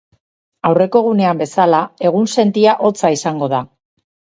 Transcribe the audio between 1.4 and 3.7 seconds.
bezala, egunsentia hotza izango da.